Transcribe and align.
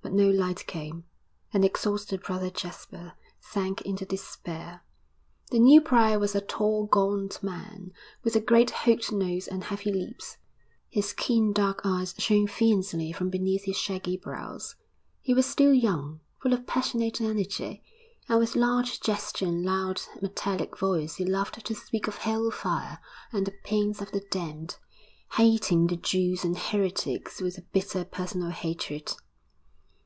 But 0.00 0.14
no 0.14 0.30
light 0.30 0.66
came, 0.66 1.04
and 1.52 1.66
exhausted 1.66 2.22
Brother 2.22 2.48
Jasper 2.48 3.12
sank 3.40 3.82
into 3.82 4.06
despair. 4.06 4.82
The 5.50 5.58
new 5.58 5.82
prior 5.82 6.18
was 6.18 6.34
a 6.34 6.40
tall, 6.40 6.86
gaunt 6.86 7.42
man, 7.42 7.92
with 8.24 8.34
a 8.34 8.40
great 8.40 8.70
hooked 8.70 9.12
nose 9.12 9.46
and 9.46 9.64
heavy 9.64 9.92
lips; 9.92 10.38
his 10.88 11.12
keen, 11.12 11.52
dark 11.52 11.82
eyes 11.84 12.14
shone 12.16 12.46
fiercely 12.46 13.12
from 13.12 13.28
beneath 13.28 13.64
his 13.64 13.76
shaggy 13.76 14.16
brows. 14.16 14.76
He 15.20 15.34
was 15.34 15.44
still 15.44 15.74
young, 15.74 16.20
full 16.40 16.54
of 16.54 16.66
passionate 16.66 17.20
energy. 17.20 17.82
And 18.30 18.38
with 18.38 18.56
large 18.56 19.02
gesture 19.02 19.44
and 19.44 19.62
loud, 19.62 20.00
metallic 20.22 20.78
voice 20.78 21.16
he 21.16 21.26
loved 21.26 21.62
to 21.66 21.74
speak 21.74 22.08
of 22.08 22.16
hell 22.16 22.50
fire 22.50 22.98
and 23.30 23.46
the 23.46 23.52
pains 23.62 24.00
of 24.00 24.12
the 24.12 24.24
damned, 24.30 24.78
hating 25.32 25.88
the 25.88 25.96
Jews 25.98 26.44
and 26.46 26.56
heretics 26.56 27.42
with 27.42 27.58
a 27.58 27.62
bitter 27.62 28.06
personal 28.06 28.48
hatred. 28.48 29.12